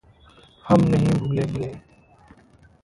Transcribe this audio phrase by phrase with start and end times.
[0.69, 1.81] हम नहीं भूलेंगे।